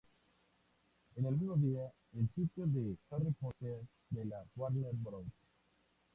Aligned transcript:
En 1.15 1.25
el 1.27 1.35
mismo 1.37 1.55
día, 1.57 1.83
el 2.17 2.27
sitio 2.33 2.65
de 2.65 2.97
"Harry 3.11 3.31
Potter" 3.39 3.81
de 4.09 4.25
la 4.25 4.43
Warner 4.55 4.93
Bros. 4.93 5.27